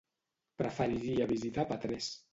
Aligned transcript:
Preferiria 0.61 1.29
visitar 1.35 1.69
Petrés. 1.75 2.13